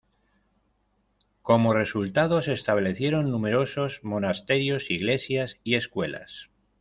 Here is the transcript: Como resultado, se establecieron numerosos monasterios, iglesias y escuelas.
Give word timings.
Como 1.43 1.73
resultado, 1.75 2.41
se 2.41 2.53
establecieron 2.53 3.29
numerosos 3.29 3.99
monasterios, 4.01 4.89
iglesias 4.89 5.57
y 5.63 5.75
escuelas. 5.75 6.49